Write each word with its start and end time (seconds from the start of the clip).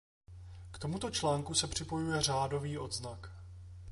K 0.71 0.77
tomuto 0.79 1.09
článku 1.09 1.53
se 1.53 1.67
připojuje 1.67 2.21
řádový 2.21 2.77
odznak. 2.77 3.31